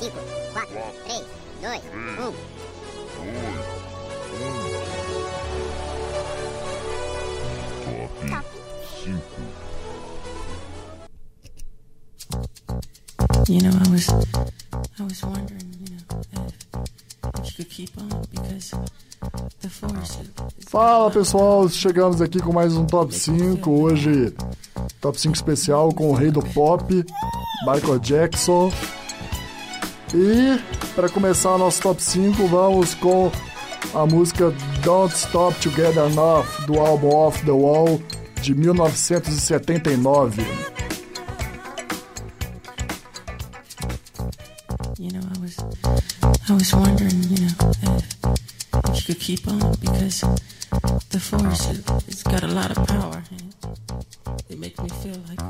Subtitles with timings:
[0.00, 0.12] 5,
[0.54, 1.22] 4, 3,
[1.60, 1.68] 2,
[2.18, 2.34] 1.
[8.30, 8.44] Top
[9.08, 9.18] 5.
[13.48, 16.02] You know, I was, I was wondering, you know,
[16.32, 16.52] if,
[17.40, 18.74] if you could keep on because
[19.60, 20.18] the force.
[20.20, 20.30] is-
[20.68, 23.70] Fala pessoal, chegamos aqui com mais um Top 5.
[23.70, 24.34] Hoje,
[25.00, 26.84] Top 5 especial com o rei do pop,
[27.66, 28.70] Michael Jackson.
[30.14, 30.58] E
[30.94, 33.30] para começar o nosso Top 5, vamos com
[33.94, 34.50] a música
[34.82, 38.00] Don't Stop Together Enough do álbum Off the Wall
[38.40, 40.42] de 1979.
[44.98, 45.58] You know, I was,
[46.48, 48.16] I was wondering, you know, if,
[48.90, 50.22] if you could keep on because
[51.10, 53.22] the force, it, it's got a lot of power.
[53.30, 53.54] And
[54.48, 55.40] it makes me feel like,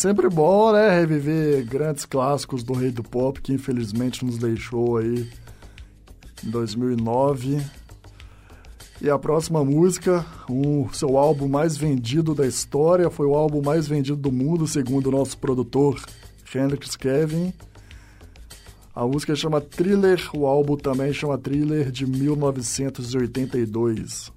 [0.00, 0.98] sempre bom, né?
[0.98, 5.28] Reviver grandes clássicos do Rei do Pop, que infelizmente nos deixou aí
[6.42, 7.62] em 2009.
[9.02, 13.86] E a próxima música, o seu álbum mais vendido da história, foi o álbum mais
[13.86, 16.02] vendido do mundo, segundo o nosso produtor
[16.54, 17.52] Hendrix Kevin.
[18.94, 24.32] A música chama Thriller, o álbum também chama Thriller de 1982.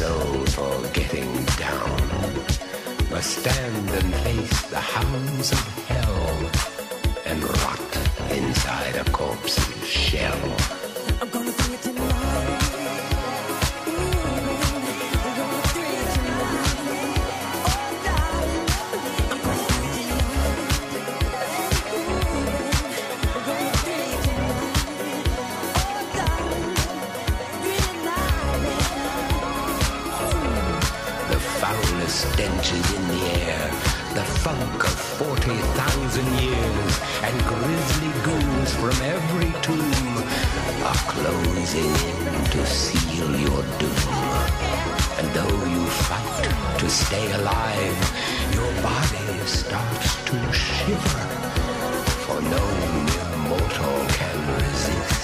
[0.00, 2.00] for getting down
[3.10, 6.50] must stand and face the hounds of hell
[7.26, 10.79] and rot inside a corpse's shell.
[35.50, 40.16] 20,000 years, and grisly goons from every tomb
[40.84, 44.14] are closing in to seal your doom.
[45.18, 47.98] And though you fight to stay alive,
[48.54, 51.26] your body starts to shiver,
[52.24, 52.64] for no
[53.48, 55.19] mortal can resist.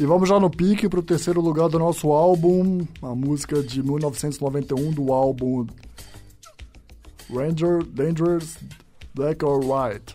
[0.00, 3.82] E vamos já no pique para o terceiro lugar do nosso álbum, a música de
[3.82, 5.66] 1991 do álbum
[7.30, 8.58] Ranger, dangerous,
[9.14, 10.14] black or white.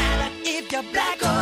[0.83, 1.40] black or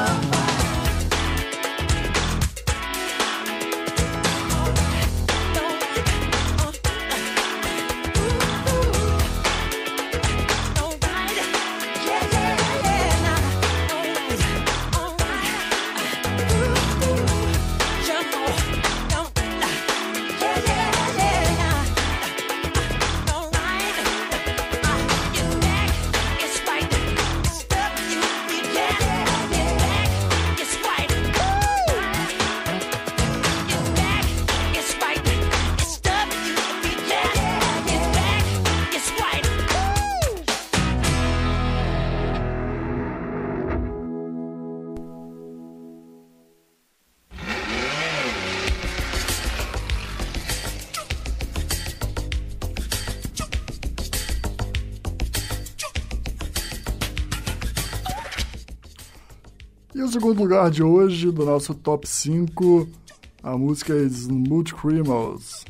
[60.09, 62.87] segundo lugar de hoje, do nosso top 5,
[63.43, 65.63] a música é Smooth Criminals.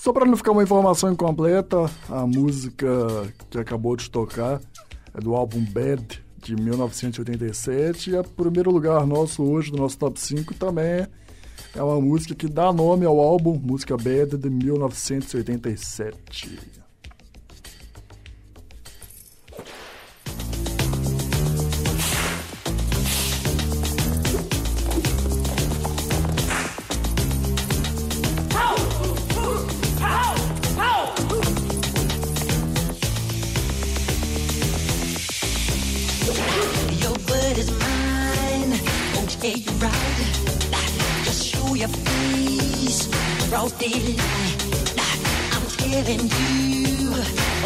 [0.00, 2.88] Só para não ficar uma informação incompleta, a música
[3.50, 4.58] que acabou de tocar
[5.12, 10.18] é do álbum Bad de 1987 e o primeiro lugar nosso hoje do nosso top
[10.18, 11.06] 5 também
[11.76, 16.79] é uma música que dá nome ao álbum, música Bad de 1987.
[43.78, 44.20] Daylight.
[45.52, 47.14] I'm telling you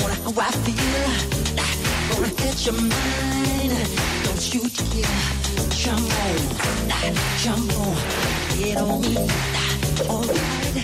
[0.03, 1.09] on how I feel.
[2.11, 3.73] Gonna hit your mind.
[4.25, 5.19] Don't you dare
[5.71, 6.39] jump on,
[7.43, 7.97] jump on,
[8.59, 9.15] get on me.
[10.09, 10.77] Alright.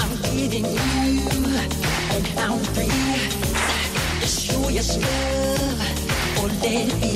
[0.00, 0.80] I'm giving you
[2.14, 3.02] an count three.
[4.20, 5.80] Just show your love
[6.38, 7.12] or let it be.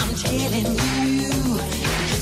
[0.00, 1.33] I'm telling you,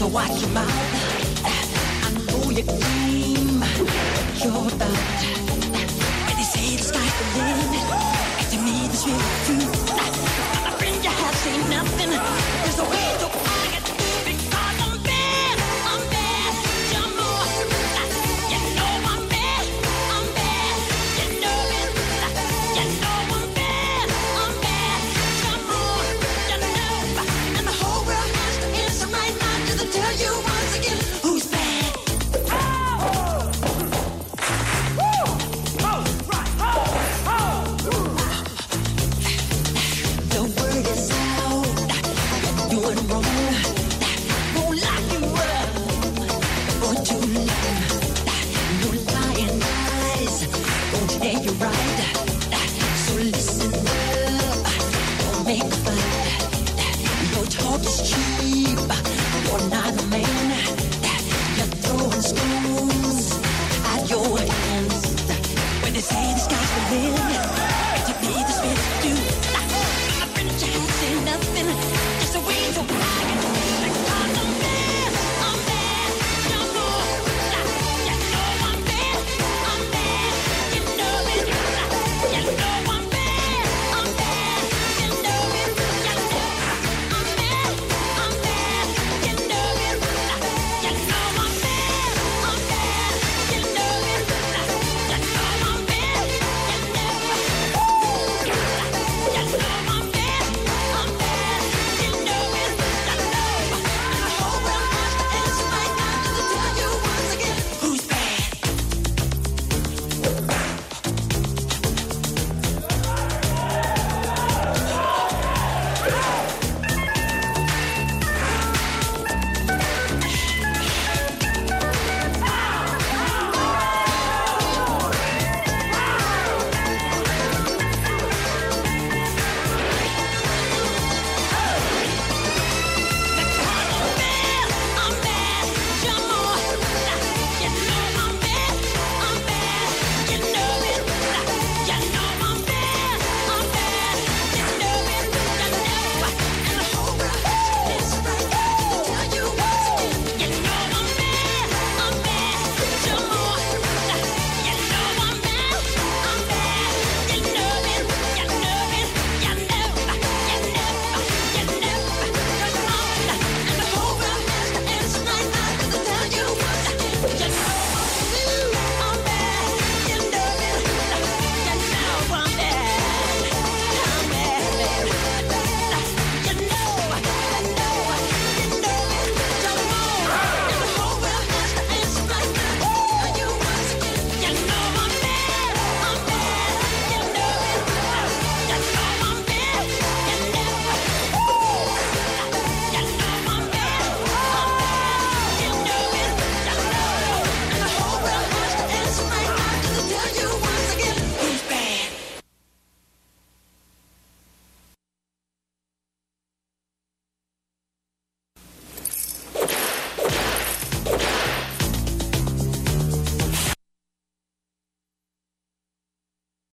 [0.02, 1.44] just watch your mouth.
[1.44, 5.20] I know your game, what you're about.
[6.26, 7.86] When they say the sky's the limit,
[8.38, 9.66] and to me this really true.
[10.64, 12.10] My friend, you have seen nothing.
[12.10, 13.41] There's a way to